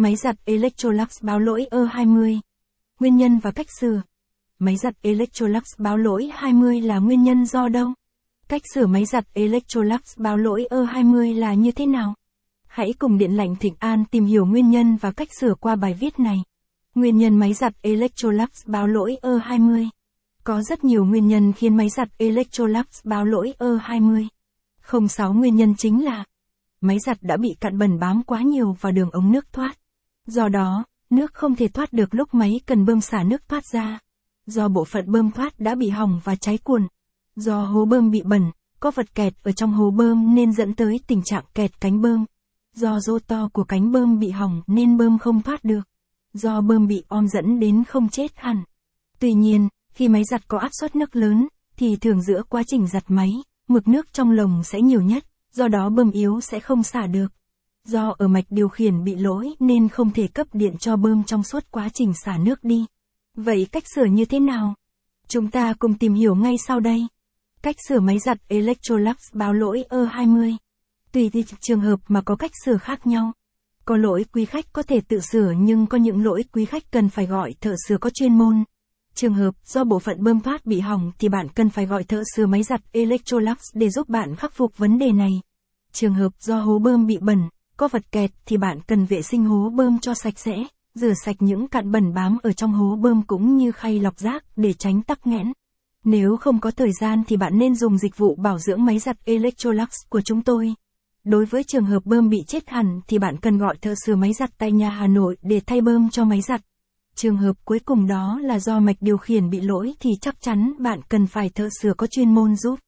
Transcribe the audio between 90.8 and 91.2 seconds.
rửa